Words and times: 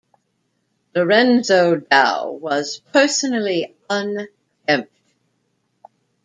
Lorenzo 0.95 1.75
Dow 1.75 2.31
was 2.31 2.79
personally 2.91 3.75
unkempt. 3.87 4.89